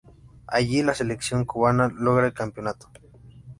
Allí 0.47 0.81
la 0.81 0.95
Selección 0.95 1.45
Cubana 1.45 1.87
logra 1.87 2.25
el 2.25 2.33
campeonato. 2.33 2.89